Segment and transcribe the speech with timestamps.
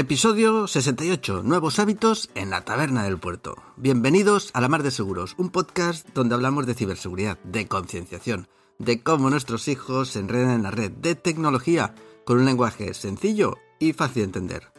[0.00, 1.42] Episodio 68.
[1.44, 3.56] Nuevos hábitos en la taberna del puerto.
[3.76, 8.48] Bienvenidos a La Mar de Seguros, un podcast donde hablamos de ciberseguridad, de concienciación,
[8.78, 11.94] de cómo nuestros hijos se enredan en la red, de tecnología,
[12.24, 14.72] con un lenguaje sencillo y fácil de entender.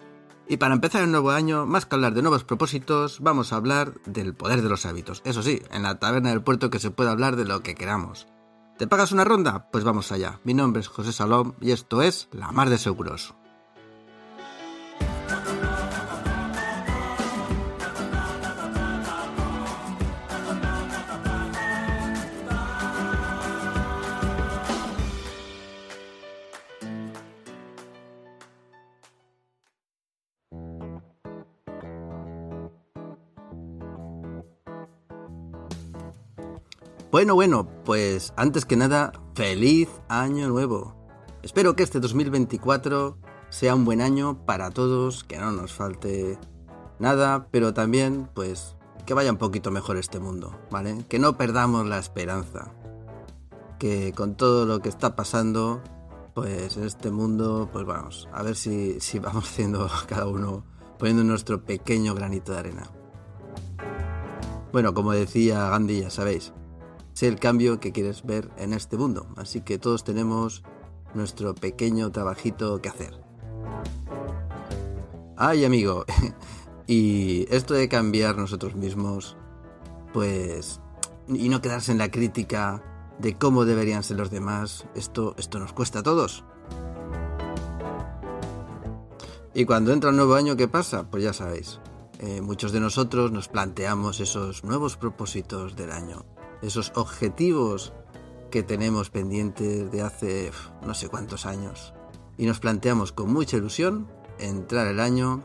[0.48, 3.94] Y para empezar el nuevo año, más que hablar de nuevos propósitos, vamos a hablar
[4.08, 5.22] del poder de los hábitos.
[5.24, 8.26] Eso sí, en la taberna del puerto que se puede hablar de lo que queramos.
[8.80, 9.70] ¿Te pagas una ronda?
[9.72, 10.40] Pues vamos allá.
[10.44, 13.36] Mi nombre es José Salom y esto es La Mar de Seguros.
[37.12, 40.96] Bueno, bueno, pues antes que nada, feliz año nuevo.
[41.44, 43.18] Espero que este 2024
[43.50, 46.40] sea un buen año para todos, que no nos falte
[47.00, 51.04] nada, pero también, pues, que vaya un poquito mejor este mundo, ¿vale?
[51.10, 52.72] Que no perdamos la esperanza.
[53.78, 55.82] Que con todo lo que está pasando,
[56.34, 60.64] pues en este mundo, pues vamos, a ver si, si vamos haciendo cada uno,
[60.98, 62.90] poniendo nuestro pequeño granito de arena.
[64.72, 66.54] Bueno, como decía Gandhi, ya sabéis,
[67.14, 69.28] sé el cambio que quieres ver en este mundo.
[69.38, 70.64] Así que todos tenemos
[71.14, 73.20] nuestro pequeño trabajito que hacer.
[75.36, 76.06] Ay, amigo,
[76.88, 79.36] y esto de cambiar nosotros mismos,
[80.14, 80.80] pues,
[81.28, 82.84] y no quedarse en la crítica
[83.20, 86.44] de cómo deberían ser los demás, esto, esto nos cuesta a todos.
[89.54, 91.10] Y cuando entra el nuevo año, ¿qué pasa?
[91.10, 91.80] Pues ya sabéis,
[92.20, 96.26] eh, muchos de nosotros nos planteamos esos nuevos propósitos del año
[96.62, 97.94] esos objetivos
[98.50, 100.52] que tenemos pendientes de hace
[100.86, 101.94] no sé cuántos años.
[102.38, 104.08] Y nos planteamos con mucha ilusión
[104.40, 105.42] entrar el año,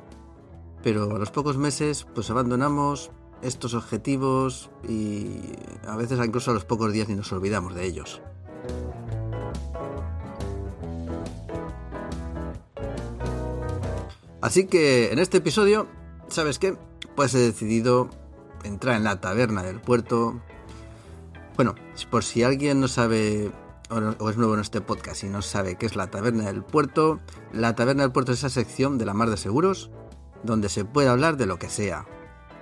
[0.82, 3.10] pero a los pocos meses pues abandonamos
[3.42, 5.40] estos objetivos y
[5.86, 8.20] a veces incluso a los pocos días ni nos olvidamos de ellos.
[14.40, 15.88] Así que en este episodio,
[16.28, 16.76] ¿sabes qué?
[17.16, 18.10] Pues he decidido
[18.62, 20.40] entrar en la taberna del puerto
[21.56, 21.74] bueno,
[22.10, 23.50] por si alguien no sabe
[23.90, 27.20] o, es nuevo en este podcast y no sabe qué es la Taberna del Puerto,
[27.52, 29.90] la Taberna del Puerto es esa sección de la Mar de Seguros
[30.42, 32.06] donde se puede hablar de lo que sea.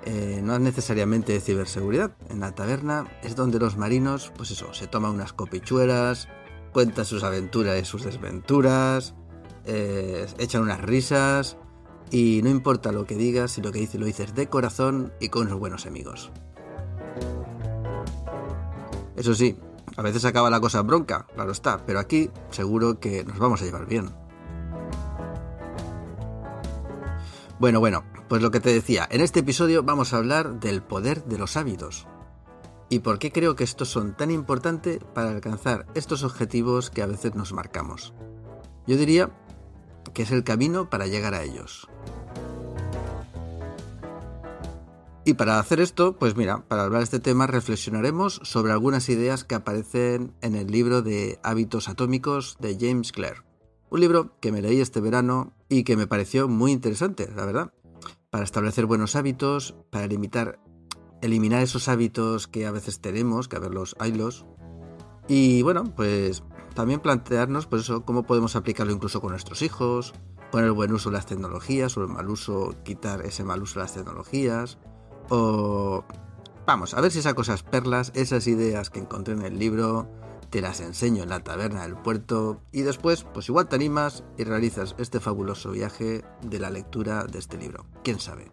[0.07, 2.13] Eh, no es necesariamente de ciberseguridad.
[2.29, 6.29] En la taberna es donde los marinos, pues eso, se toman unas copichuelas,
[6.73, 9.15] cuentan sus aventuras y sus desventuras,
[9.65, 11.57] eh, echan unas risas
[12.11, 15.29] y no importa lo que digas, si lo que dices lo dices de corazón y
[15.29, 16.31] con unos buenos amigos.
[19.17, 19.57] Eso sí,
[19.97, 23.65] a veces acaba la cosa bronca, claro está, pero aquí seguro que nos vamos a
[23.65, 24.11] llevar bien.
[27.59, 31.25] Bueno, bueno, pues lo que te decía, en este episodio vamos a hablar del poder
[31.25, 32.07] de los hábitos.
[32.89, 37.07] ¿Y por qué creo que estos son tan importantes para alcanzar estos objetivos que a
[37.07, 38.13] veces nos marcamos?
[38.87, 39.31] Yo diría
[40.13, 41.89] que es el camino para llegar a ellos.
[45.27, 49.45] Y para hacer esto, pues mira, para hablar de este tema reflexionaremos sobre algunas ideas
[49.45, 53.43] que aparecen en el libro de Hábitos Atómicos de James Clear.
[53.89, 57.73] Un libro que me leí este verano y que me pareció muy interesante, la verdad.
[58.29, 60.61] Para establecer buenos hábitos, para limitar,
[61.23, 64.45] eliminar esos hábitos que a veces tenemos, que a ver los haylos.
[65.27, 66.43] Y bueno, pues
[66.75, 70.13] también plantearnos, pues eso, cómo podemos aplicarlo incluso con nuestros hijos,
[70.53, 73.85] poner buen uso de las tecnologías o el mal uso, quitar ese mal uso de
[73.85, 74.77] las tecnologías
[75.29, 76.05] o...
[76.67, 80.09] Vamos, a ver si saco esas perlas, esas ideas que encontré en el libro,
[80.49, 84.45] te las enseño en la taberna del puerto y después, pues igual te animas y
[84.45, 87.85] realizas este fabuloso viaje de la lectura de este libro.
[88.03, 88.51] ¿Quién sabe?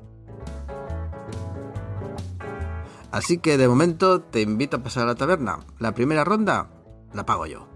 [3.11, 5.59] Así que de momento te invito a pasar a la taberna.
[5.79, 6.69] La primera ronda
[7.13, 7.70] la pago yo.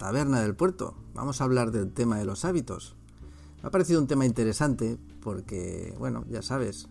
[0.00, 0.94] Taberna del puerto.
[1.12, 2.96] Vamos a hablar del tema de los hábitos.
[3.62, 6.88] Me ha parecido un tema interesante porque, bueno, ya sabes,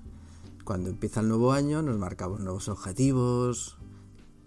[0.64, 3.80] cuando empieza el nuevo año nos marcamos nuevos objetivos,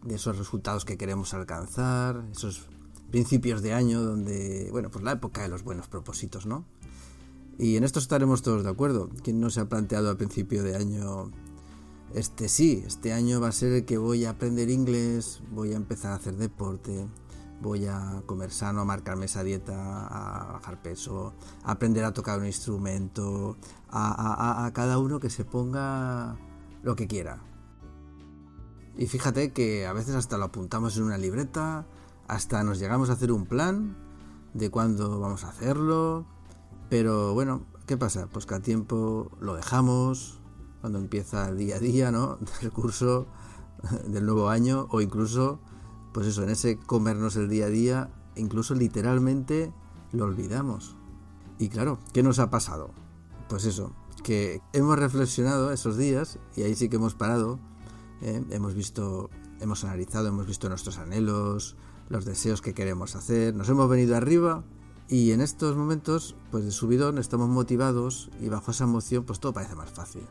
[0.05, 2.69] de esos resultados que queremos alcanzar, esos
[3.11, 6.65] principios de año donde, bueno, pues la época de los buenos propósitos, ¿no?
[7.59, 9.11] Y en esto estaremos todos de acuerdo.
[9.25, 11.33] ¿Quién no se ha planteado al principio de año
[12.15, 15.77] este sí, este año va a ser el que voy a aprender inglés, voy a
[15.77, 17.09] empezar a hacer deporte,
[17.63, 21.33] voy a comer sano, a marcarme esa dieta, a bajar peso,
[21.65, 23.57] a aprender a tocar un instrumento,
[23.89, 26.37] a, a cada uno que se ponga
[26.83, 27.39] lo que quiera.
[28.97, 31.87] Y fíjate que a veces hasta lo apuntamos en una libreta,
[32.29, 33.97] hasta nos llegamos a hacer un plan
[34.53, 36.27] de cuándo vamos a hacerlo,
[36.91, 38.27] pero bueno, ¿qué pasa?
[38.27, 40.41] Pues que a tiempo lo dejamos,
[40.81, 42.39] cuando empieza el día a día, ¿no?
[42.61, 43.27] Del curso
[44.07, 45.59] del nuevo año, o incluso
[46.13, 49.73] pues eso, en ese comernos el día a día, incluso literalmente
[50.13, 50.97] lo olvidamos.
[51.59, 52.91] Y claro, ¿qué nos ha pasado?
[53.49, 53.93] Pues eso,
[54.23, 57.59] que hemos reflexionado esos días y ahí sí que hemos parado,
[58.21, 58.43] ¿eh?
[58.51, 59.31] hemos visto,
[59.61, 61.77] hemos analizado, hemos visto nuestros anhelos,
[62.09, 64.65] los deseos que queremos hacer, nos hemos venido arriba
[65.09, 69.53] y en estos momentos, pues de subidón, estamos motivados y bajo esa emoción, pues todo
[69.53, 70.23] parece más fácil.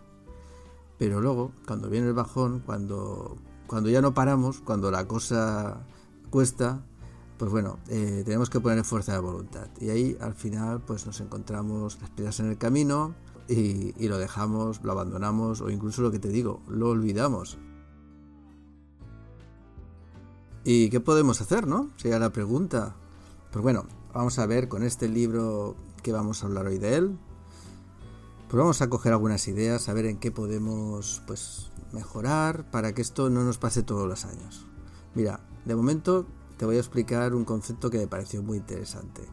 [0.98, 3.38] Pero luego, cuando viene el bajón, cuando
[3.72, 5.88] cuando ya no paramos, cuando la cosa
[6.30, 6.84] cuesta,
[7.38, 9.70] pues bueno, eh, tenemos que poner fuerza de voluntad.
[9.80, 13.16] Y ahí al final pues nos encontramos las piedras en el camino
[13.48, 17.60] y, lo dejamos, lo abandonamos o incluso lo que te digo, lo olvidamos.
[20.66, 21.92] ¿Y qué podemos hacer, no?
[21.96, 22.98] Sería la pregunta.
[23.54, 27.18] Pues bueno, vamos a ver con este libro que vamos a hablar hoy de él.
[28.52, 33.02] Pues vamos a coger algunas ideas, a ver en qué podemos pues mejorar para que
[33.02, 34.68] esto no nos pase todos los años.
[35.16, 36.26] Mira, de momento
[36.58, 39.26] te voy a explicar un concepto que me pareció muy interesante.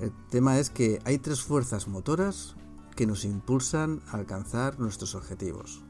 [0.00, 2.56] El tema es que hay tres fuerzas motoras
[2.96, 5.84] que nos impulsan a alcanzar nuestros objetivos.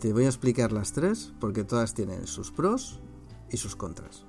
[0.00, 3.00] Te voy a explicar las tres porque todas tienen sus pros
[3.50, 4.24] y sus contras.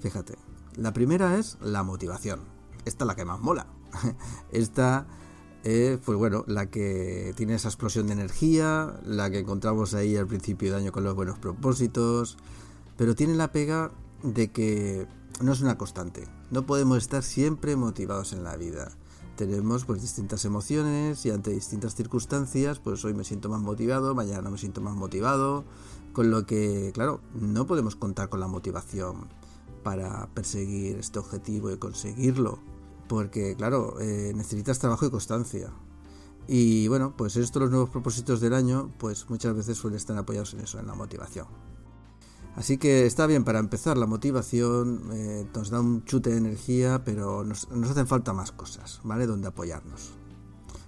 [0.00, 0.38] Fíjate,
[0.76, 2.40] la primera es la motivación.
[2.86, 3.66] Esta es la que más mola.
[4.52, 5.06] Esta
[5.64, 10.26] eh, pues bueno, la que tiene esa explosión de energía, la que encontramos ahí al
[10.26, 12.36] principio de año con los buenos propósitos,
[12.96, 13.92] pero tiene la pega
[14.24, 15.06] de que
[15.40, 16.26] no es una constante.
[16.50, 18.90] No podemos estar siempre motivados en la vida.
[19.36, 24.50] Tenemos pues distintas emociones y ante distintas circunstancias, pues hoy me siento más motivado, mañana
[24.50, 25.64] me siento más motivado,
[26.12, 29.28] con lo que, claro, no podemos contar con la motivación
[29.84, 32.58] para perseguir este objetivo y conseguirlo
[33.08, 35.70] porque claro, eh, necesitas trabajo y constancia.
[36.48, 40.54] Y bueno, pues estos los nuevos propósitos del año, pues muchas veces suelen estar apoyados
[40.54, 41.46] en eso, en la motivación.
[42.56, 47.02] Así que está bien para empezar la motivación, eh, nos da un chute de energía,
[47.04, 49.26] pero nos, nos, hacen falta más cosas, ¿vale?
[49.26, 50.10] Donde apoyarnos.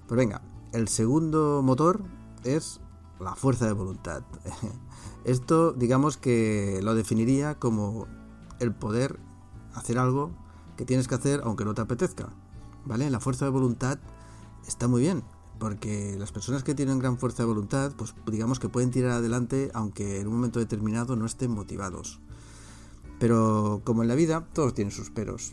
[0.06, 2.02] Pues venga, el segundo motor
[2.42, 2.80] es
[3.18, 4.22] la fuerza de voluntad.
[5.24, 8.06] Esto digamos que lo definiría como
[8.60, 9.18] el poder
[9.72, 10.32] hacer algo
[10.76, 12.30] que tienes que hacer aunque no te apetezca.
[12.84, 13.08] ¿Vale?
[13.10, 13.98] La fuerza de voluntad
[14.66, 15.24] está muy bien,
[15.58, 19.70] porque las personas que tienen gran fuerza de voluntad, pues digamos que pueden tirar adelante
[19.74, 22.20] aunque en un momento determinado no estén motivados.
[23.18, 25.52] Pero como en la vida, todos tienen sus peros.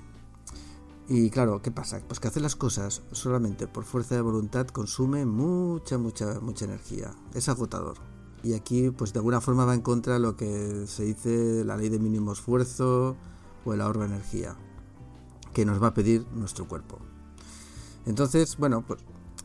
[1.08, 2.02] Y claro, ¿qué pasa?
[2.08, 7.14] Pues que hacer las cosas solamente por fuerza de voluntad consume mucha, mucha, mucha energía.
[7.34, 7.98] Es agotador.
[8.44, 11.78] Y aquí, pues de alguna forma va en contra de lo que se dice la
[11.78, 13.16] ley de mínimo esfuerzo
[13.66, 14.58] o el ahorro de energía
[15.54, 17.00] que nos va a pedir nuestro cuerpo.
[18.06, 19.02] Entonces, bueno, pues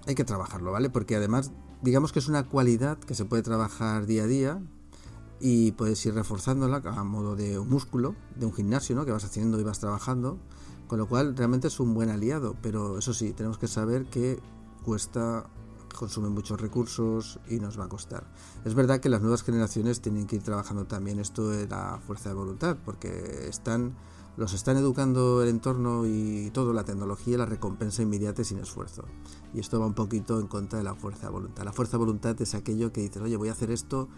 [0.06, 0.90] hay que trabajarlo, ¿vale?
[0.90, 4.62] Porque además, digamos que es una cualidad que se puede trabajar día a día
[5.40, 9.04] y puedes ir reforzándola a modo de un músculo, de un gimnasio, ¿no?
[9.04, 10.38] Que vas haciendo y vas trabajando,
[10.86, 14.40] con lo cual realmente es un buen aliado, pero eso sí, tenemos que saber que
[14.82, 15.46] cuesta
[15.96, 18.24] consume muchos recursos y nos va a costar.
[18.64, 22.28] Es verdad que las nuevas generaciones tienen que ir trabajando también esto de la fuerza
[22.28, 23.96] de voluntad, porque están
[24.36, 29.04] los están educando el entorno y todo, la tecnología, la recompensa inmediata y sin esfuerzo.
[29.54, 31.64] Y esto va un poquito en contra de la fuerza de voluntad.
[31.64, 34.08] La fuerza de voluntad es aquello que dices, oye, voy a hacer esto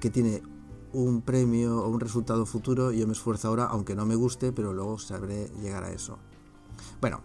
[0.00, 0.42] que tiene
[0.92, 4.52] un premio o un resultado futuro, y yo me esfuerzo ahora, aunque no me guste,
[4.52, 6.18] pero luego sabré llegar a eso.
[7.00, 7.20] Bueno,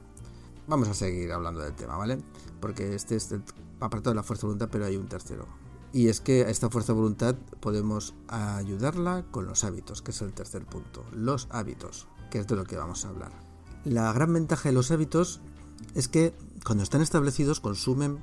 [0.67, 2.17] vamos a seguir hablando del tema, ¿vale?
[2.59, 3.43] Porque este es el
[3.79, 5.45] apartado de la fuerza de voluntad, pero hay un tercero.
[5.91, 10.21] Y es que a esta fuerza de voluntad podemos ayudarla con los hábitos, que es
[10.21, 11.03] el tercer punto.
[11.11, 13.31] Los hábitos, que es de lo que vamos a hablar.
[13.85, 15.41] La gran ventaja de los hábitos
[15.95, 16.33] es que
[16.65, 18.19] cuando están establecidos consumen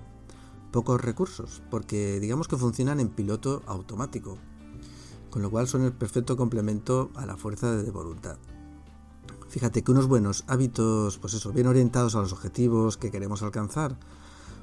[0.71, 4.39] pocos recursos, porque digamos que funcionan en piloto automático,
[5.31, 8.37] con lo cual son el perfecto complemento a la fuerza de voluntad.
[9.49, 13.99] Fíjate que unos buenos hábitos, pues eso, bien orientados a los objetivos que queremos alcanzar,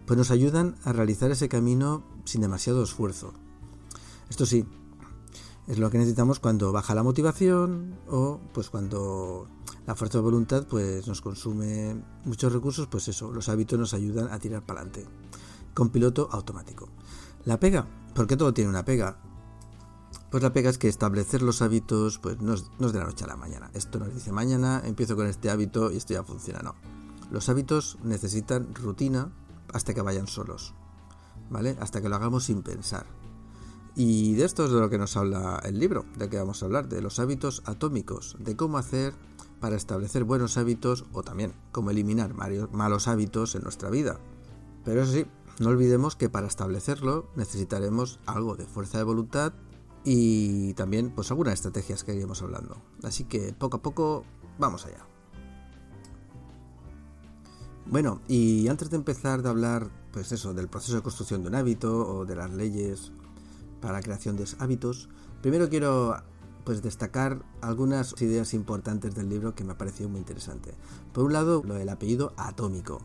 [0.06, 3.34] pues nos ayudan a realizar ese camino sin demasiado esfuerzo.
[4.30, 4.66] Esto sí,
[5.68, 9.48] es lo que necesitamos cuando baja la motivación o pues cuando
[9.86, 14.32] la fuerza de voluntad pues nos consume muchos recursos, pues eso, los hábitos nos ayudan
[14.32, 15.08] a tirar para adelante.
[15.74, 16.90] con piloto automático.
[17.46, 19.18] La pega, ¿por qué todo tiene una pega?
[20.30, 23.28] Pues la pega es que establecer los hábitos pues no es, de la noche a
[23.28, 23.72] la mañana.
[23.74, 26.62] Esto nos dice mañana empiezo con este hábito y esto ya funciona.
[26.62, 26.76] No.
[27.32, 29.32] Los hábitos necesitan rutina
[29.74, 30.74] hasta que vayan solos.
[31.50, 31.76] ¿Vale?
[31.80, 33.06] Hasta que lo hagamos sin pensar.
[33.96, 36.66] Y de esto es de lo que nos habla el libro, de que vamos a
[36.66, 39.14] hablar, de los hábitos atómicos, de cómo hacer
[39.60, 44.20] para establecer buenos hábitos o también cómo eliminar malos hábitos en nuestra vida.
[44.84, 45.26] Pero eso sí,
[45.60, 49.54] no olvidemos que para establecerlo necesitaremos algo de fuerza de voluntad
[50.04, 52.82] y también pues algunas estrategias que iríamos hablando.
[53.04, 54.26] Así que poco a poco
[54.58, 55.13] vamos allá.
[57.86, 61.56] Bueno, y antes de empezar de hablar pues eso del proceso de construcción de un
[61.56, 63.12] hábito o de las leyes
[63.82, 65.10] para la creación de hábitos,
[65.42, 66.16] primero quiero
[66.64, 70.76] pues destacar algunas ideas importantes del libro que me ha parecido muy interesante.
[71.12, 73.00] Por un lado, lo del apellido atómico,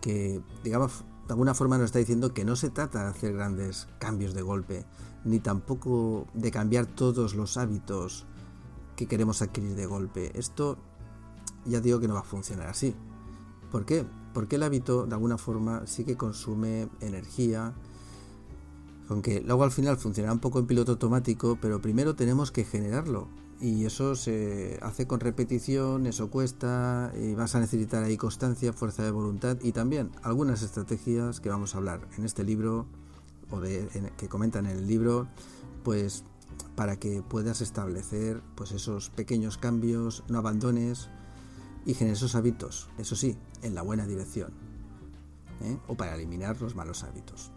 [0.00, 3.88] que digamos de alguna forma nos está diciendo que no se trata de hacer grandes
[3.98, 4.84] cambios de golpe,
[5.24, 8.26] ni tampoco de cambiar todos los hábitos
[8.96, 10.38] que queremos adquirir de golpe.
[10.38, 10.76] Esto
[11.64, 12.94] ya digo que no va a funcionar así.
[13.74, 14.06] ¿Por qué?
[14.32, 17.74] Porque el hábito de alguna forma sí que consume energía,
[19.08, 23.26] aunque luego al final funcionará un poco en piloto automático, pero primero tenemos que generarlo.
[23.60, 29.02] Y eso se hace con repetición, eso cuesta, y vas a necesitar ahí constancia, fuerza
[29.02, 32.86] de voluntad y también algunas estrategias que vamos a hablar en este libro
[33.50, 35.26] o de, que comentan en el libro,
[35.82, 36.22] pues
[36.76, 41.08] para que puedas establecer pues esos pequeños cambios, no abandones
[41.86, 44.52] y generes esos hábitos, eso sí, en la buena dirección,
[45.62, 45.78] ¿eh?
[45.86, 47.52] o para eliminar los malos hábitos.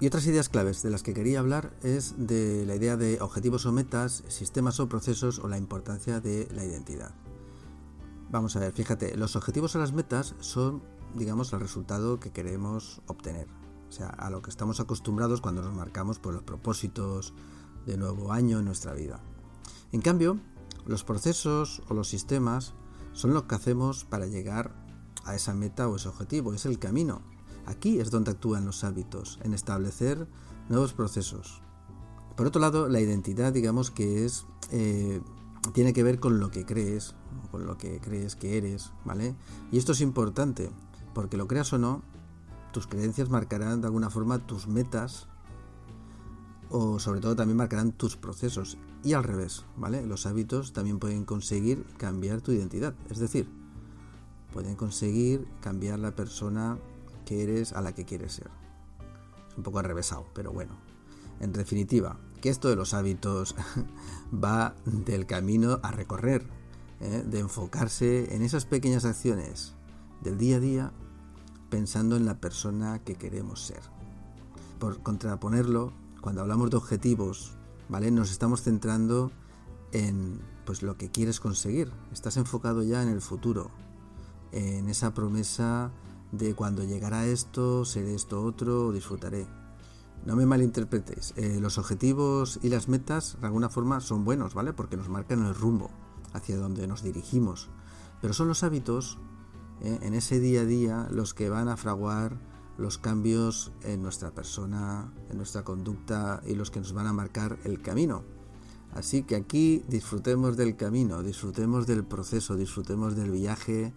[0.00, 3.66] Y otras ideas claves de las que quería hablar es de la idea de objetivos
[3.66, 7.14] o metas, sistemas o procesos o la importancia de la identidad.
[8.28, 10.82] Vamos a ver, fíjate, los objetivos o las metas son,
[11.14, 13.46] digamos, el resultado que queremos obtener.
[13.88, 17.32] O sea, a lo que estamos acostumbrados cuando nos marcamos por los propósitos
[17.86, 19.20] de nuevo año en nuestra vida.
[19.92, 20.40] En cambio,
[20.86, 22.74] los procesos o los sistemas
[23.12, 24.74] son lo que hacemos para llegar
[25.24, 27.22] a esa meta o ese objetivo, es el camino.
[27.66, 30.26] Aquí es donde actúan los hábitos, en establecer
[30.68, 31.62] nuevos procesos.
[32.36, 35.20] Por otro lado, la identidad, digamos que es eh,
[35.72, 37.14] tiene que ver con lo que crees,
[37.50, 39.36] con lo que crees que eres, ¿vale?
[39.70, 40.70] Y esto es importante,
[41.14, 42.02] porque lo creas o no,
[42.72, 45.28] tus creencias marcarán de alguna forma tus metas
[46.70, 50.06] o sobre todo también marcarán tus procesos y al revés, ¿vale?
[50.06, 53.48] Los hábitos también pueden conseguir cambiar tu identidad, es decir,
[54.52, 56.78] pueden conseguir cambiar la persona
[57.24, 58.50] que eres a la que quieres ser.
[59.48, 60.76] Es un poco arrevesado, pero bueno.
[61.40, 63.56] En definitiva, que esto de los hábitos
[64.32, 66.46] va del camino a recorrer,
[67.00, 67.24] ¿eh?
[67.26, 69.74] de enfocarse en esas pequeñas acciones
[70.22, 70.92] del día a día
[71.70, 73.80] pensando en la persona que queremos ser.
[74.78, 77.56] Por contraponerlo, cuando hablamos de objetivos,
[77.92, 78.10] ¿vale?
[78.10, 79.30] Nos estamos centrando
[79.92, 81.92] en pues lo que quieres conseguir.
[82.10, 83.70] Estás enfocado ya en el futuro,
[84.50, 85.92] en esa promesa
[86.32, 89.46] de cuando llegará esto, seré esto otro, disfrutaré.
[90.24, 94.72] No me malinterpretéis, eh, los objetivos y las metas de alguna forma son buenos, ¿vale?
[94.72, 95.90] Porque nos marcan el rumbo
[96.32, 97.68] hacia donde nos dirigimos.
[98.22, 99.18] Pero son los hábitos
[99.82, 99.98] ¿eh?
[100.00, 102.38] en ese día a día los que van a fraguar
[102.82, 107.58] los cambios en nuestra persona, en nuestra conducta y los que nos van a marcar
[107.64, 108.24] el camino.
[108.92, 113.94] Así que aquí disfrutemos del camino, disfrutemos del proceso, disfrutemos del viaje,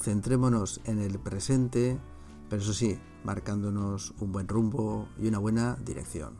[0.00, 2.00] centrémonos en el presente,
[2.48, 6.32] pero eso sí, marcándonos un buen rumbo y una buena dirección.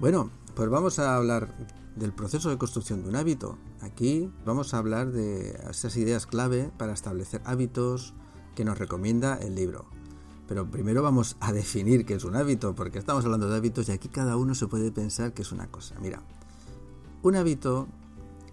[0.00, 1.54] Bueno, pues vamos a hablar
[2.00, 3.58] del proceso de construcción de un hábito.
[3.82, 8.14] Aquí vamos a hablar de esas ideas clave para establecer hábitos
[8.56, 9.84] que nos recomienda el libro.
[10.48, 13.92] Pero primero vamos a definir qué es un hábito, porque estamos hablando de hábitos y
[13.92, 15.94] aquí cada uno se puede pensar que es una cosa.
[16.00, 16.22] Mira,
[17.22, 17.86] un hábito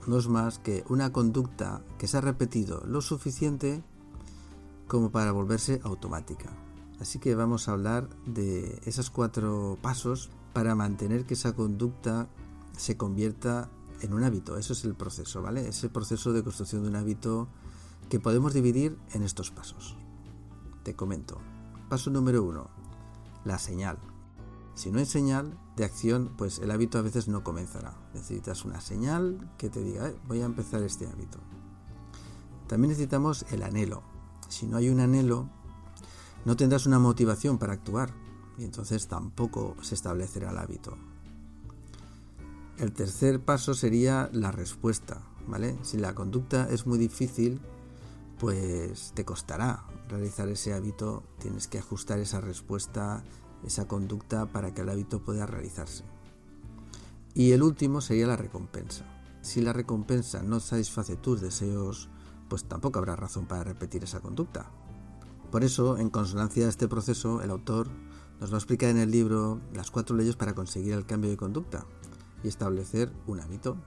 [0.07, 3.81] no es más que una conducta que se ha repetido lo suficiente
[4.87, 6.49] como para volverse automática.
[6.99, 12.27] Así que vamos a hablar de esos cuatro pasos para mantener que esa conducta
[12.77, 13.69] se convierta
[14.01, 14.57] en un hábito.
[14.57, 15.67] Eso es el proceso, ¿vale?
[15.67, 17.47] Ese proceso de construcción de un hábito
[18.09, 19.97] que podemos dividir en estos pasos.
[20.83, 21.39] Te comento.
[21.89, 22.69] Paso número uno,
[23.43, 23.97] la señal.
[24.75, 27.97] Si no hay señal de acción, pues el hábito a veces no comenzará.
[28.13, 31.39] Necesitas una señal que te diga, eh, voy a empezar este hábito.
[32.67, 34.03] También necesitamos el anhelo.
[34.49, 35.49] Si no hay un anhelo,
[36.45, 38.13] no tendrás una motivación para actuar
[38.57, 40.97] y entonces tampoco se establecerá el hábito.
[42.77, 45.75] El tercer paso sería la respuesta, ¿vale?
[45.81, 47.59] Si la conducta es muy difícil,
[48.39, 53.23] pues te costará realizar ese hábito, tienes que ajustar esa respuesta,
[53.65, 56.03] esa conducta para que el hábito pueda realizarse.
[57.33, 59.05] Y el último sería la recompensa.
[59.41, 62.09] Si la recompensa no satisface tus deseos,
[62.47, 64.69] pues tampoco habrá razón para repetir esa conducta.
[65.51, 67.87] Por eso, en consonancia a este proceso, el autor
[68.39, 71.37] nos va a explicar en el libro las cuatro leyes para conseguir el cambio de
[71.37, 71.87] conducta
[72.43, 73.77] y establecer un hábito.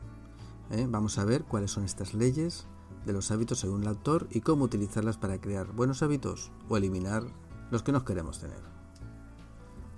[0.71, 0.87] ¿Eh?
[0.89, 2.67] Vamos a ver cuáles son estas leyes
[3.05, 7.25] de los hábitos según el autor y cómo utilizarlas para crear buenos hábitos o eliminar
[7.71, 8.61] los que no queremos tener.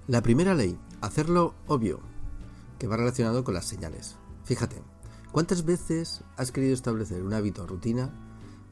[0.06, 2.00] La primera ley, hacerlo obvio,
[2.78, 4.16] que va relacionado con las señales.
[4.44, 4.82] Fíjate,
[5.30, 8.12] ¿cuántas veces has querido establecer un hábito o rutina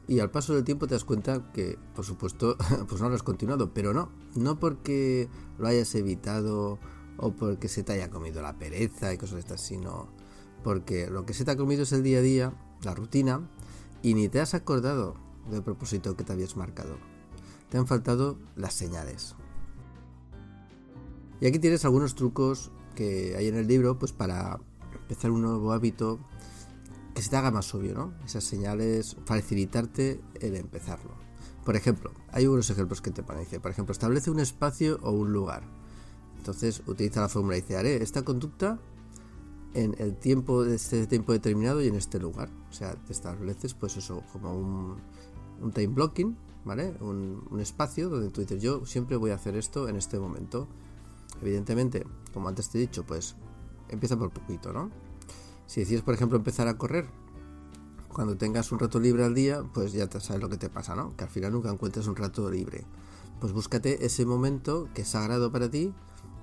[0.07, 2.57] y al paso del tiempo te das cuenta que, por supuesto,
[2.89, 6.79] pues no lo has continuado, pero no, no porque lo hayas evitado
[7.21, 10.09] o porque se te haya comido la pereza y cosas de estas, sino
[10.63, 13.49] porque lo que se te ha comido es el día a día, la rutina,
[14.01, 15.15] y ni te has acordado
[15.49, 16.97] del propósito que te habías marcado.
[17.69, 19.35] Te han faltado las señales.
[21.39, 24.59] Y aquí tienes algunos trucos que hay en el libro pues para
[24.93, 26.19] empezar un nuevo hábito
[27.15, 28.13] que se te haga más obvio, ¿no?
[28.25, 31.11] Esas señales, facilitarte el empezarlo.
[31.65, 33.43] Por ejemplo, hay unos ejemplos que te ponen.
[33.43, 35.80] Dice, por ejemplo, establece un espacio o un lugar.
[36.41, 38.79] Entonces utiliza la fórmula y dice, haré esta conducta
[39.75, 42.49] en el tiempo de este tiempo determinado y en este lugar.
[42.71, 46.95] O sea, te estableces pues eso, como un, time blocking, ¿vale?
[46.99, 50.67] Un, espacio donde tú dices, yo siempre voy a hacer esto en este momento.
[51.43, 53.35] Evidentemente, como antes te he dicho, pues
[53.89, 54.89] empieza por poquito, ¿no?
[55.67, 57.05] Si decides, por ejemplo, empezar a correr,
[58.07, 61.15] cuando tengas un rato libre al día, pues ya sabes lo que te pasa, ¿no?
[61.15, 62.83] Que al final nunca encuentres un rato libre.
[63.39, 65.93] Pues búscate ese momento que es sagrado para ti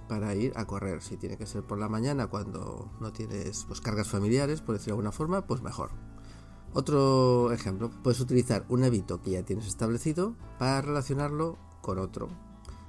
[0.08, 1.02] para ir a correr.
[1.02, 4.94] Si tiene que ser por la mañana cuando no tienes pues, cargas familiares, por decirlo
[4.94, 5.90] de alguna forma, pues mejor.
[6.72, 12.28] Otro ejemplo, puedes utilizar un hábito que ya tienes establecido para relacionarlo con otro.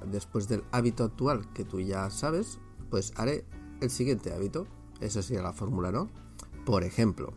[0.06, 3.46] Después del hábito actual que tú ya sabes, pues haré
[3.82, 4.68] el siguiente hábito.
[5.02, 6.10] Esa sería la fórmula, ¿no?
[6.66, 7.34] Por ejemplo,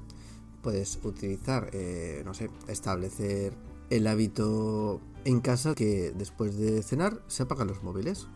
[0.62, 3.56] puedes utilizar, eh, no sé, establecer
[3.90, 8.26] el hábito en casa que después de cenar se apagan los móviles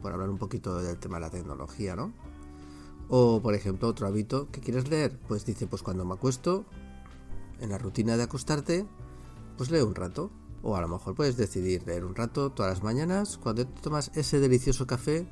[0.00, 2.12] por hablar un poquito del tema de la tecnología, ¿no?
[3.08, 6.64] O, por ejemplo, otro hábito que quieres leer, pues dice, pues cuando me acuesto,
[7.60, 8.86] en la rutina de acostarte,
[9.56, 10.30] pues leo un rato.
[10.62, 14.10] O a lo mejor puedes decidir leer un rato todas las mañanas, cuando te tomas
[14.14, 15.26] ese delicioso café,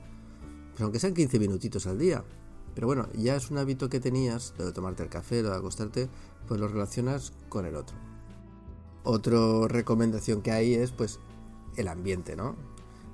[0.71, 2.25] pues aunque sean 15 minutitos al día.
[2.75, 5.57] Pero bueno, ya es un hábito que tenías, lo de tomarte el café, lo de
[5.57, 6.09] acostarte,
[6.47, 7.97] pues lo relacionas con el otro.
[9.05, 11.21] Otra recomendación que hay es pues
[11.77, 12.57] el ambiente, ¿no?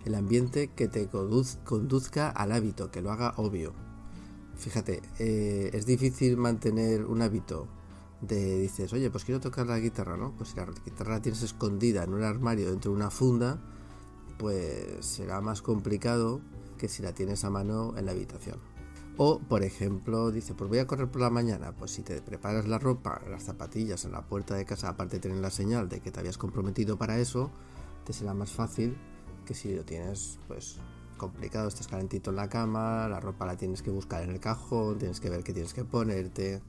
[0.04, 3.72] El ambiente que te conduzca al hábito, que lo haga obvio.
[4.56, 7.66] Fíjate, eh, es difícil mantener un hábito
[8.20, 10.32] de dices, oye, pues quiero tocar la guitarra, ¿no?
[10.36, 13.60] Pues si la guitarra la tienes escondida en un armario dentro de una funda,
[14.38, 16.40] pues será más complicado
[16.78, 18.58] que si la tienes a mano en la habitación.
[19.16, 21.72] O, por ejemplo, dice, pues voy a correr por la mañana.
[21.72, 25.20] Pues si te preparas la ropa, las zapatillas en la puerta de casa, aparte de
[25.20, 27.50] tener la señal de que te habías comprometido para eso,
[28.04, 28.96] te será más fácil
[29.44, 30.78] que si lo tienes pues
[31.16, 34.98] complicado, estás calentito en la cama, la ropa la tienes que buscar en el cajón,
[34.98, 36.60] tienes que ver qué tienes que ponerte.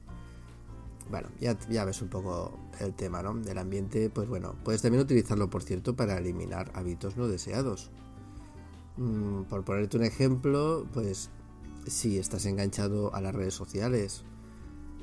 [1.10, 3.34] Bueno, ya, ya ves un poco el tema, ¿no?
[3.34, 7.90] Del ambiente, pues bueno, puedes también utilizarlo, por cierto, para eliminar hábitos no deseados.
[8.96, 11.30] Mm, por ponerte un ejemplo, pues
[11.86, 14.24] si estás enganchado a las redes sociales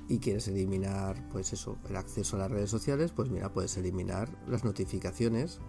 [0.10, 4.30] y quieres eliminar, pues eso, el acceso a las redes sociales, pues mira, puedes eliminar
[4.48, 5.60] las notificaciones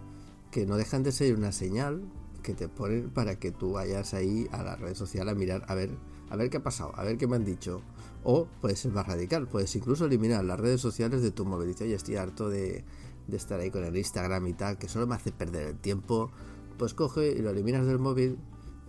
[0.55, 2.05] que no dejan de ser una señal
[2.45, 5.75] que te ponen para que tú vayas ahí a la red social a mirar a
[5.75, 5.91] ver
[6.31, 7.83] a ver qué ha pasado, a ver qué me han dicho.
[8.23, 11.75] O puedes ser más radical, puedes incluso eliminar las redes sociales de tu móvil.
[11.81, 12.85] Oye, estoy harto de,
[13.27, 16.31] de estar ahí con el Instagram y tal, que solo me hace perder el tiempo.
[16.79, 18.39] Pues coge y lo eliminas del móvil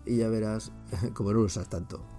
[0.06, 0.72] y ya verás
[1.16, 2.15] como no lo usas tanto.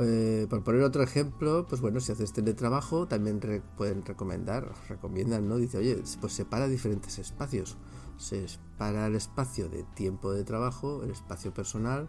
[0.00, 3.40] Eh, por poner otro ejemplo, pues bueno, si haces teletrabajo, también
[3.76, 5.56] pueden recomendar, recomiendan, ¿no?
[5.56, 7.76] Dice, oye, pues separa diferentes espacios.
[8.16, 12.08] Se separa el espacio de tiempo de trabajo, el espacio personal,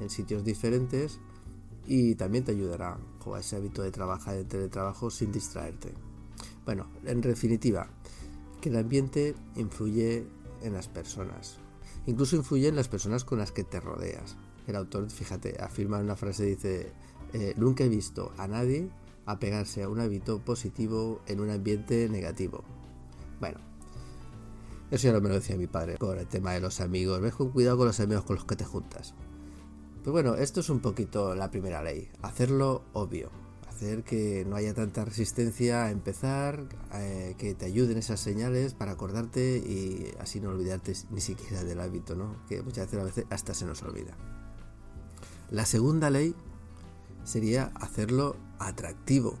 [0.00, 1.20] en sitios diferentes
[1.86, 5.94] y también te ayudará a ese hábito de trabajar de teletrabajo sin distraerte.
[6.64, 7.88] Bueno, en definitiva,
[8.60, 10.26] que el ambiente influye
[10.62, 11.58] en las personas.
[12.06, 14.36] Incluso influye en las personas con las que te rodeas.
[14.66, 16.92] El autor, fíjate, afirma una frase, dice,
[17.34, 18.88] eh, nunca he visto a nadie
[19.26, 22.62] apegarse a un hábito positivo en un ambiente negativo.
[23.40, 23.58] Bueno,
[24.92, 27.20] eso ya lo me lo decía mi padre por el tema de los amigos.
[27.20, 29.14] Ves con cuidado con los amigos con los que te juntas.
[30.04, 32.08] Pues bueno, esto es un poquito la primera ley.
[32.22, 33.30] Hacerlo obvio.
[33.68, 38.92] hacer que no haya tanta resistencia a empezar, eh, que te ayuden esas señales para
[38.92, 42.36] acordarte y así no olvidarte ni siquiera del hábito, ¿no?
[42.48, 44.16] que muchas veces hasta se nos olvida.
[45.50, 46.36] La segunda ley
[47.24, 49.36] sería hacerlo atractivo.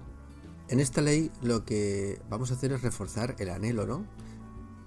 [0.68, 4.04] En esta ley lo que vamos a hacer es reforzar el anhelo, ¿no?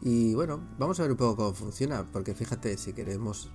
[0.02, 3.52] Y bueno, vamos a ver un poco cómo funciona, porque fíjate, si queremos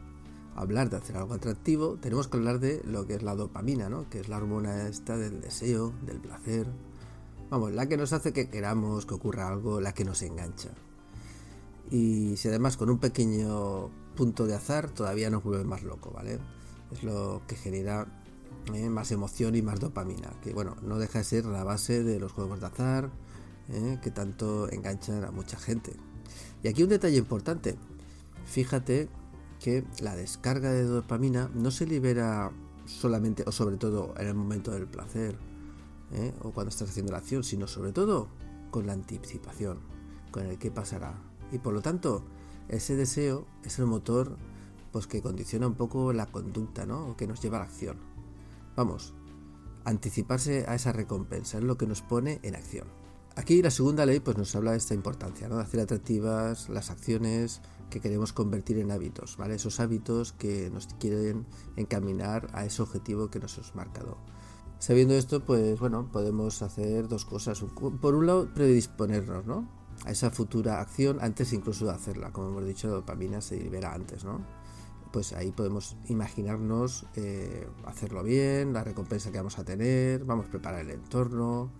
[0.54, 4.08] hablar de hacer algo atractivo, tenemos que hablar de lo que es la dopamina, ¿no?
[4.08, 6.66] Que es la hormona esta del deseo, del placer.
[7.50, 10.70] Vamos, la que nos hace que queramos que ocurra algo, la que nos engancha.
[11.90, 16.38] Y si además con un pequeño punto de azar todavía nos vuelve más loco, ¿vale?
[16.90, 18.21] Es lo que genera
[18.74, 22.20] eh, más emoción y más dopamina, que bueno, no deja de ser la base de
[22.20, 23.10] los juegos de azar,
[23.68, 25.94] eh, que tanto enganchan a mucha gente.
[26.62, 27.76] Y aquí un detalle importante,
[28.46, 29.08] fíjate
[29.60, 32.52] que la descarga de dopamina no se libera
[32.86, 35.36] solamente o sobre todo en el momento del placer
[36.12, 36.32] ¿eh?
[36.42, 38.28] o cuando estás haciendo la acción, sino sobre todo
[38.70, 39.78] con la anticipación,
[40.30, 41.14] con el que pasará.
[41.52, 42.24] Y por lo tanto,
[42.68, 44.36] ese deseo es el motor
[44.92, 47.08] pues que condiciona un poco la conducta, ¿no?
[47.08, 48.11] O que nos lleva a la acción.
[48.76, 49.14] Vamos,
[49.84, 52.88] anticiparse a esa recompensa es lo que nos pone en acción.
[53.34, 55.56] Aquí la segunda ley pues nos habla de esta importancia, ¿no?
[55.56, 59.54] De hacer atractivas las acciones, que queremos convertir en hábitos, ¿vale?
[59.54, 64.18] Esos hábitos que nos quieren encaminar a ese objetivo que nos hemos marcado.
[64.78, 67.62] Sabiendo esto, pues bueno, podemos hacer dos cosas.
[68.00, 69.68] Por un lado, predisponernos, ¿no?
[70.04, 72.32] A esa futura acción antes incluso de hacerla.
[72.32, 74.40] Como hemos dicho, la dopamina se libera antes, ¿no?
[75.12, 80.50] Pues ahí podemos imaginarnos eh, hacerlo bien, la recompensa que vamos a tener, vamos a
[80.50, 81.70] preparar el entorno,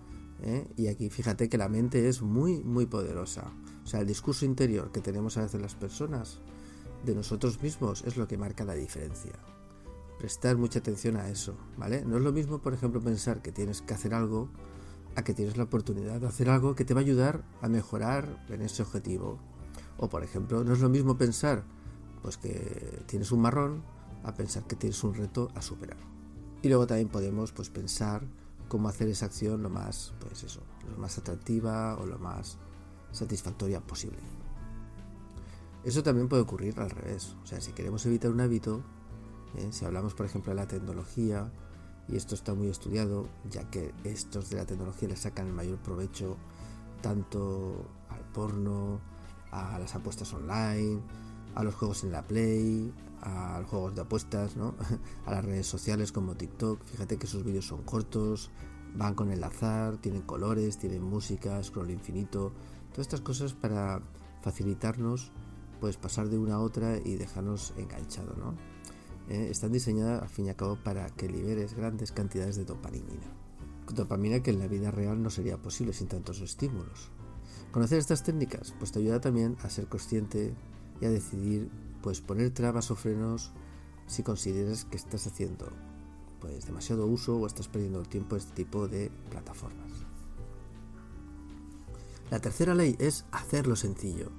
[0.43, 0.69] ¿eh?
[0.77, 3.51] Y aquí fíjate que la mente es muy, muy poderosa.
[3.83, 6.41] O sea, el discurso interior que tenemos a veces las personas
[7.05, 9.33] de nosotros mismos es lo que marca la diferencia.
[10.19, 12.05] Prestar mucha atención a eso, ¿vale?
[12.05, 14.51] No es lo mismo, por ejemplo, pensar que tienes que hacer algo
[15.17, 18.45] a que tienes la oportunidad de hacer algo que te va a ayudar a mejorar
[18.49, 19.39] en ese objetivo.
[19.97, 21.65] O, por ejemplo, no es lo mismo pensar
[22.23, 23.83] pues que tienes un marrón
[24.25, 25.99] a pensar que tienes un reto a superar.
[26.63, 28.23] Y luego también podemos pues pensar
[28.69, 32.59] cómo hacer esa acción lo más, pues eso, lo más atractiva o lo más
[33.11, 34.21] satisfactoria posible.
[35.85, 37.37] Eso también puede ocurrir al revés.
[37.43, 38.83] O sea, si queremos evitar un hábito,
[39.57, 39.69] ¿eh?
[39.73, 41.51] si hablamos por ejemplo de la tecnología,
[42.09, 45.79] y esto está muy estudiado, ya que estos de la tecnología le sacan el mayor
[45.79, 46.37] provecho
[47.01, 49.01] tanto al porno,
[49.51, 51.01] a las apuestas online,
[51.55, 54.75] a los juegos en la Play, a los juegos de apuestas, ¿no?
[55.27, 56.83] a las redes sociales como TikTok.
[56.85, 58.51] Fíjate que sus vídeos son cortos,
[58.95, 62.53] van con el azar, tienen colores, tienen música, scroll infinito,
[62.91, 64.03] todas estas cosas para
[64.43, 65.33] facilitarnos
[65.81, 68.55] pues pasar de una a otra y dejarnos enganchado, ¿no?
[69.29, 73.09] Eh, están diseñadas al fin y al cabo para que liberes grandes cantidades de dopamina.
[73.93, 77.11] Dopamina que en la vida real no sería posible sin tantos estímulos.
[77.73, 80.55] Conocer estas técnicas pues te ayuda también a ser consciente
[81.07, 81.71] a decidir
[82.03, 83.53] pues poner trabas o frenos
[84.07, 85.69] si consideras que estás haciendo
[86.41, 89.91] pues demasiado uso o estás perdiendo el tiempo en este tipo de plataformas.
[92.31, 94.31] La tercera ley es hacerlo sencillo.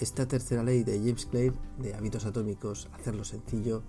[0.00, 3.82] Esta tercera ley de James Clear de hábitos atómicos, hacerlo sencillo,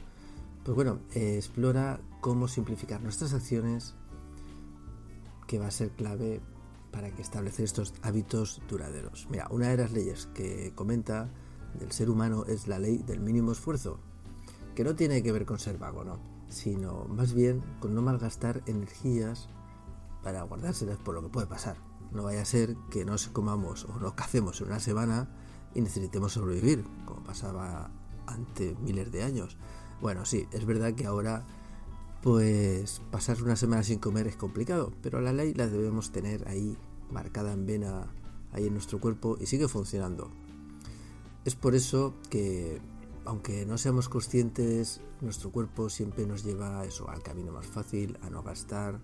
[0.64, 3.96] pues bueno, explora cómo simplificar nuestras acciones,
[5.48, 6.42] que va a ser clave
[6.92, 9.28] para que establecer estos hábitos duraderos.
[9.32, 11.30] Mira, una de las leyes que comenta
[11.80, 14.00] del ser humano es la ley del mínimo esfuerzo,
[14.76, 18.64] que no tiene que ver con ser vago, no, sino más bien con no malgastar
[18.66, 19.50] energías
[20.24, 21.78] para guardárselas por lo que puede pasar.
[22.12, 25.30] No vaya a ser que nos comamos o nos cacemos en una semana
[25.74, 27.90] y necesitemos sobrevivir, como pasaba
[28.28, 29.58] ante miles de años.
[30.02, 31.46] Bueno, sí, es verdad que ahora
[32.22, 36.78] pues pasar una semana sin comer es complicado, pero la ley la debemos tener ahí
[37.10, 38.14] marcada en vena,
[38.52, 40.32] ahí en nuestro cuerpo y sigue funcionando.
[41.44, 42.80] Es por eso que,
[43.26, 48.30] aunque no seamos conscientes, nuestro cuerpo siempre nos lleva eso, al camino más fácil, a
[48.30, 49.00] no gastar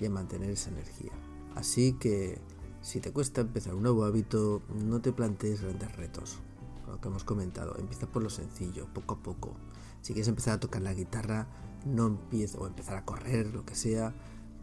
[0.00, 1.12] y a mantener esa energía.
[1.54, 2.40] Así que,
[2.80, 6.38] si te cuesta empezar un nuevo hábito, no te plantees grandes retos.
[6.86, 9.54] Lo que hemos comentado, empieza por lo sencillo, poco a poco.
[10.00, 11.46] Si quieres empezar a tocar la guitarra,
[11.84, 14.14] no empieces, o empezar a correr, lo que sea,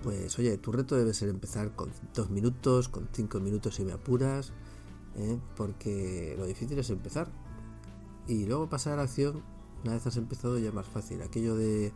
[0.01, 3.93] pues oye, tu reto debe ser empezar con dos minutos, con cinco minutos si me
[3.93, 4.51] apuras,
[5.19, 5.39] ¿eh?
[5.55, 7.29] porque lo difícil es empezar.
[8.27, 9.43] Y luego pasar a la acción,
[9.83, 11.21] una vez has empezado ya es más fácil.
[11.21, 11.91] Aquello de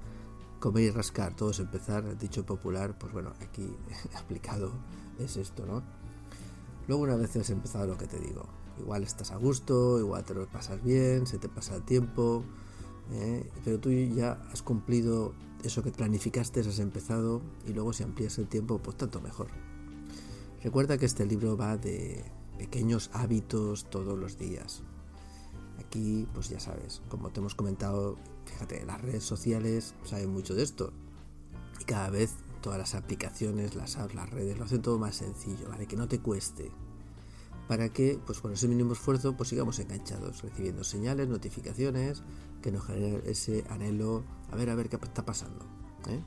[0.60, 3.76] comer y rascar, todo es empezar, dicho popular, pues bueno, aquí
[4.16, 4.72] aplicado
[5.20, 5.84] es esto, ¿no?
[6.88, 8.46] Luego una vez has empezado lo que te digo,
[8.80, 12.44] igual estás a gusto, igual te lo pasas bien, se te pasa el tiempo,
[13.12, 13.50] ¿eh?
[13.64, 15.34] pero tú ya has cumplido
[15.64, 19.48] eso que planificaste has empezado y luego si amplías el tiempo, pues tanto mejor.
[20.64, 22.24] Recuerda que este libro va de
[22.64, 24.84] pequeños hábitos todos los días.
[25.80, 30.64] Aquí, pues ya sabes, como te hemos comentado, fíjate, las redes sociales saben mucho de
[30.64, 30.94] esto.
[31.82, 35.68] Y cada vez todas las aplicaciones, las apps, las redes, lo hacen todo más sencillo,
[35.68, 35.88] ¿vale?
[35.88, 36.72] Que no te cueste.
[37.68, 42.24] Para que, pues con ese mínimo esfuerzo, pues sigamos enganchados, recibiendo señales, notificaciones,
[42.62, 45.66] que nos generen ese anhelo, a ver, a ver qué está pasando.
[46.08, 46.24] ¿eh?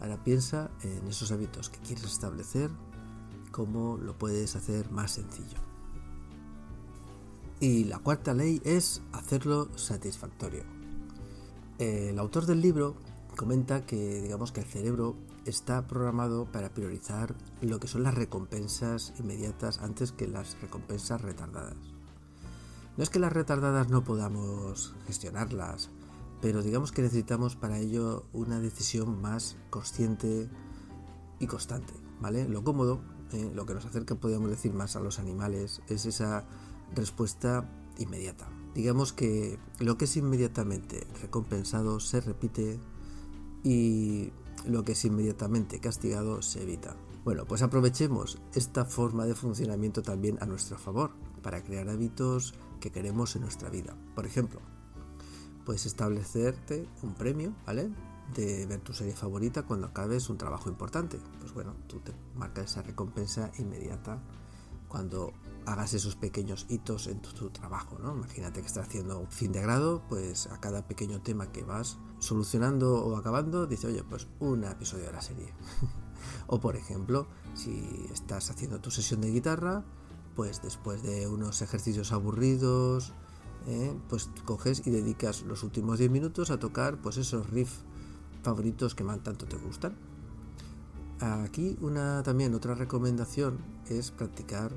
[0.00, 2.70] Ahora piensa en esos hábitos que quieres establecer,
[3.52, 5.58] cómo lo puedes hacer más sencillo.
[7.60, 10.64] Y la cuarta ley es hacerlo satisfactorio.
[11.78, 12.96] El autor del libro
[13.36, 19.12] comenta que digamos que el cerebro está programado para priorizar lo que son las recompensas
[19.18, 21.76] inmediatas antes que las recompensas retardadas.
[22.96, 25.90] No es que las retardadas no podamos gestionarlas,
[26.40, 30.50] pero digamos que necesitamos para ello una decisión más consciente
[31.38, 32.48] y constante, ¿vale?
[32.48, 33.00] Lo cómodo,
[33.54, 36.44] lo que nos acerca, podríamos decir, más a los animales, es esa
[36.94, 37.68] respuesta
[37.98, 38.48] inmediata.
[38.74, 42.80] Digamos que lo que es inmediatamente recompensado se repite
[43.62, 44.32] y
[44.66, 46.96] lo que es inmediatamente castigado se evita.
[47.24, 52.90] Bueno, pues aprovechemos esta forma de funcionamiento también a nuestro favor para crear hábitos que
[52.90, 53.96] queremos en nuestra vida.
[54.14, 54.60] Por ejemplo,
[55.64, 57.90] puedes establecerte un premio, ¿vale?
[58.34, 61.18] De ver tu serie favorita cuando acabes un trabajo importante.
[61.40, 64.22] Pues bueno, tú te marcas esa recompensa inmediata
[64.92, 65.32] cuando
[65.64, 68.14] hagas esos pequeños hitos en tu, trabajo, ¿no?
[68.14, 71.96] Imagínate que estás haciendo un fin de grado, pues a cada pequeño tema que vas
[72.18, 75.54] solucionando o acabando, dice, oye, pues un episodio de la serie.
[76.46, 79.82] o por ejemplo, si estás haciendo tu sesión de guitarra,
[80.36, 83.14] pues después de unos ejercicios aburridos,
[83.66, 83.94] ¿eh?
[84.10, 87.84] pues coges y dedicas los últimos 10 minutos a tocar pues esos riffs
[88.42, 89.94] favoritos que más tanto te gustan.
[91.20, 94.72] Aquí una también otra recomendación es practicar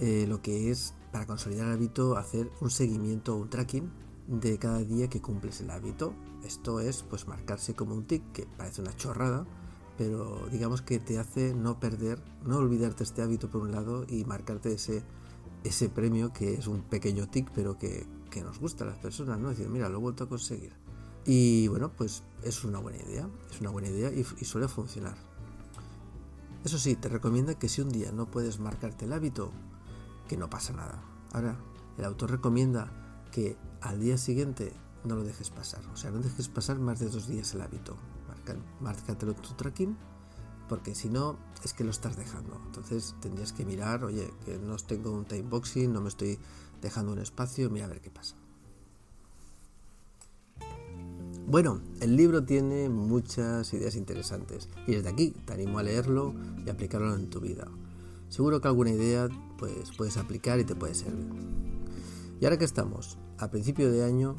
[0.00, 3.90] eh, lo que es para consolidar el hábito hacer un seguimiento o un tracking
[4.26, 6.12] de cada día que cumples el hábito.
[6.44, 9.46] Esto es pues marcarse como un tic, que parece una chorrada,
[9.96, 14.24] pero digamos que te hace no perder, no olvidarte este hábito por un lado y
[14.24, 15.02] marcarte ese,
[15.62, 19.38] ese premio que es un pequeño tic, pero que, que nos gusta a las personas,
[19.38, 19.50] ¿no?
[19.50, 20.83] Decir, mira, lo he vuelto a conseguir.
[21.26, 25.16] Y bueno, pues es una buena idea, es una buena idea y, suele funcionar.
[26.64, 29.50] Eso sí, te recomienda que si un día no puedes marcarte el hábito,
[30.28, 31.02] que no pasa nada.
[31.32, 31.58] Ahora,
[31.98, 32.90] el autor recomienda
[33.32, 34.72] que al día siguiente
[35.04, 35.84] no lo dejes pasar.
[35.92, 37.96] O sea, no dejes pasar más de dos días el hábito.
[38.80, 39.96] Márcatelo tu tracking,
[40.68, 42.60] porque si no, es que lo estás dejando.
[42.66, 46.38] Entonces tendrías que mirar, oye, que no tengo un time boxing, no me estoy
[46.82, 48.36] dejando un espacio, mira a ver qué pasa.
[51.46, 56.70] Bueno, el libro tiene muchas ideas interesantes y desde aquí te animo a leerlo y
[56.70, 57.68] aplicarlo en tu vida.
[58.30, 59.28] Seguro que alguna idea
[59.58, 61.28] pues, puedes aplicar y te puede servir.
[62.40, 64.36] Y ahora que estamos a principio de año,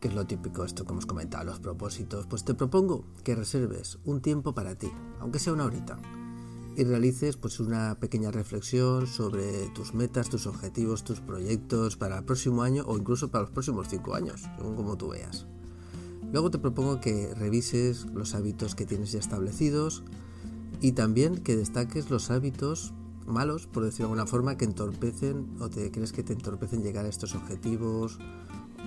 [0.00, 3.98] que es lo típico esto que hemos comentado, los propósitos, pues te propongo que reserves
[4.04, 5.98] un tiempo para ti, aunque sea una horita,
[6.76, 12.24] y realices pues una pequeña reflexión sobre tus metas, tus objetivos, tus proyectos para el
[12.24, 15.46] próximo año o incluso para los próximos cinco años, según como tú veas.
[16.32, 20.04] Luego te propongo que revises los hábitos que tienes ya establecidos
[20.80, 22.92] y también que destaques los hábitos
[23.26, 27.04] malos, por decirlo de alguna forma, que entorpecen o te crees que te entorpecen llegar
[27.04, 28.18] a estos objetivos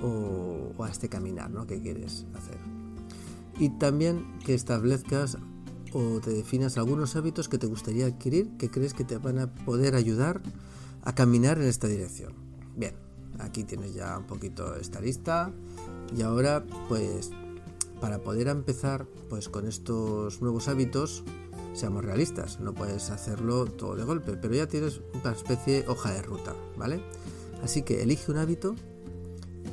[0.02, 1.68] o, a este caminar ¿no?
[1.68, 2.58] que quieres hacer.
[3.60, 5.38] Y también que establezcas
[5.94, 9.54] o te definas algunos hábitos que te gustaría adquirir que crees que te van a
[9.54, 10.42] poder ayudar
[11.04, 12.34] a caminar en esta dirección.
[12.76, 12.96] Bien,
[13.38, 15.54] aquí tienes ya un poquito esta lista
[16.16, 17.32] y ahora pues
[18.00, 21.24] para poder empezar pues con estos nuevos hábitos
[21.74, 26.12] seamos realistas, no puedes hacerlo todo de golpe, pero ya tienes una especie de hoja
[26.12, 27.04] de ruta, ¿vale?
[27.64, 28.76] Así que elige un hábito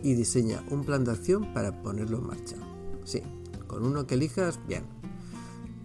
[0.02, 2.56] y diseña un plan de acción para ponerlo en marcha.
[3.04, 3.22] Sí,
[3.66, 4.84] con uno que elijas, bien.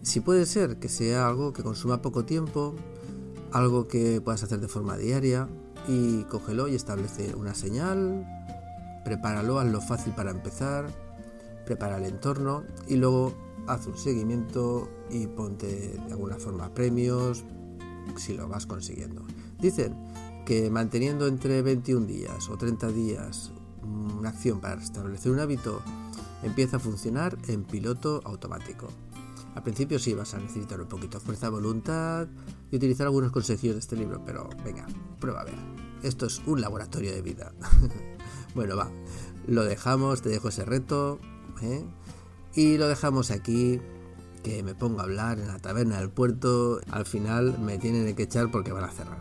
[0.04, 2.76] Si puede ser que sea algo que consuma poco tiempo,
[3.52, 5.50] algo que puedas hacer de forma diaria,
[5.88, 8.26] y cógelo y establece una señal,
[9.06, 10.88] prepáralo, hazlo fácil para empezar,
[11.66, 13.34] prepara el entorno y luego
[13.68, 17.46] haz un seguimiento y ponte de alguna forma premios
[18.18, 19.24] si lo vas consiguiendo.
[19.60, 19.96] Dicen
[20.46, 23.52] que manteniendo entre 21 días o 30 días
[24.18, 25.82] una acción para establecer un hábito
[26.44, 28.88] empieza a funcionar en piloto automático.
[29.56, 32.28] Al principio sí vas a necesitar un poquito de fuerza voluntad
[32.72, 34.86] y utilizar algunos consejos de este libro, pero venga,
[35.20, 35.56] prueba a ver.
[36.04, 37.54] Esto es un laboratorio de vida.
[38.56, 38.90] bueno, va,
[39.48, 41.20] lo dejamos, te dejo ese reto.
[41.62, 41.84] ¿eh?
[42.56, 43.82] Y lo dejamos aquí,
[44.44, 46.80] que me pongo a hablar en la taberna del puerto.
[46.90, 49.20] Al final me tienen que echar porque van a cerrar.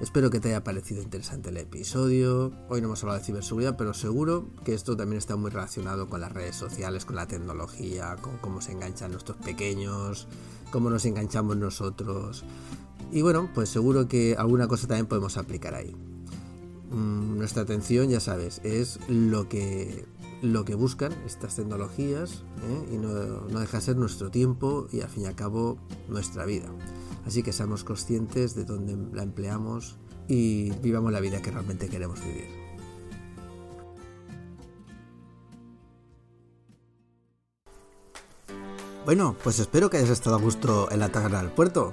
[0.00, 2.52] Espero que te haya parecido interesante el episodio.
[2.68, 6.20] Hoy no hemos hablado de ciberseguridad, pero seguro que esto también está muy relacionado con
[6.20, 10.28] las redes sociales, con la tecnología, con cómo se enganchan nuestros pequeños,
[10.70, 12.44] cómo nos enganchamos nosotros.
[13.10, 15.96] Y bueno, pues seguro que alguna cosa también podemos aplicar ahí.
[16.90, 20.06] Mm, nuestra atención, ya sabes, es lo que,
[20.40, 22.94] lo que buscan estas tecnologías ¿eh?
[22.94, 23.08] y no,
[23.48, 26.68] no deja de ser nuestro tiempo y al fin y al cabo nuestra vida.
[27.26, 29.96] Así que seamos conscientes de dónde la empleamos
[30.28, 32.68] y vivamos la vida que realmente queremos vivir.
[39.04, 41.90] Bueno, pues espero que hayas estado a gusto en la taberna del puerto.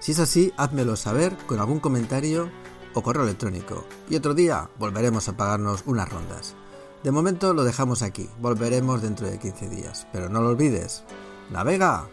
[0.00, 2.50] Si es así, házmelo saber con algún comentario
[2.94, 3.84] o correo electrónico.
[4.08, 6.54] Y otro día volveremos a pagarnos unas rondas.
[7.02, 10.06] De momento lo dejamos aquí, volveremos dentro de 15 días.
[10.12, 11.04] Pero no lo olvides,
[11.50, 12.08] navega,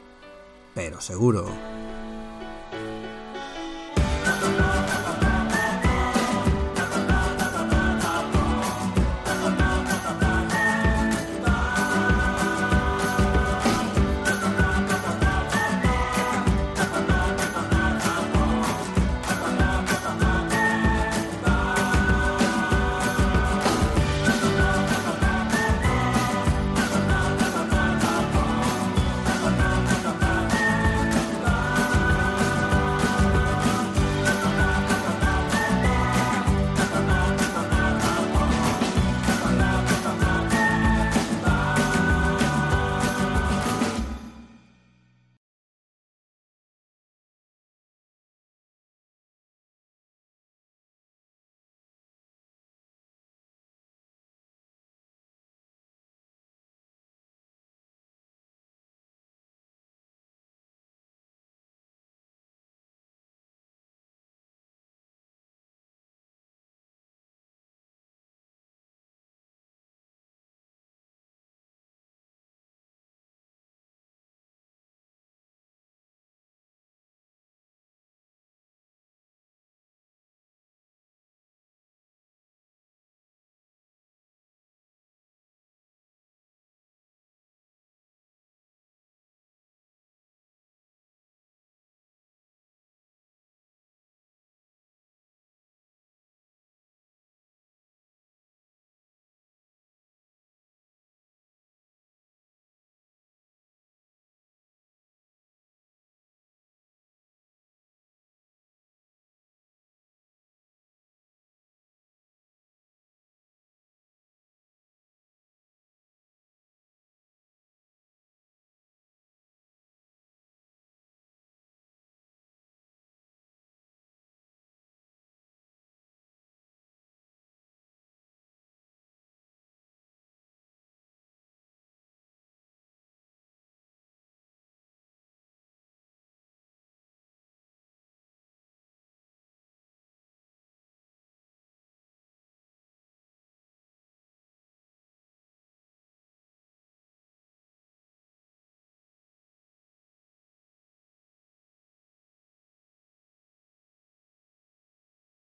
[0.73, 1.74] pero seguro.